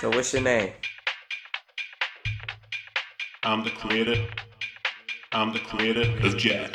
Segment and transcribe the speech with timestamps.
[0.00, 0.72] So what's your name?
[3.42, 4.16] I'm the creator.
[5.32, 6.74] I'm the creator of Jack.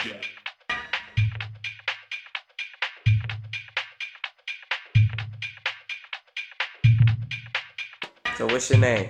[8.38, 9.10] So what's your name?